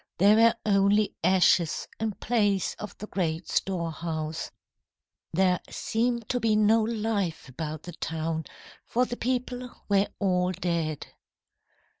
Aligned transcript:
There 0.17 0.35
were 0.35 0.55
only 0.65 1.13
ashes 1.23 1.87
in 1.99 2.13
place 2.13 2.73
of 2.79 2.97
the 2.97 3.05
great 3.05 3.47
storehouse. 3.47 4.49
There 5.31 5.59
seemed 5.69 6.27
to 6.29 6.39
be 6.39 6.55
no 6.55 6.81
life 6.81 7.47
about 7.47 7.83
the 7.83 7.91
town, 7.93 8.45
for 8.83 9.05
the 9.05 9.15
people 9.15 9.69
were 9.89 10.07
all 10.19 10.53
dead. 10.53 11.05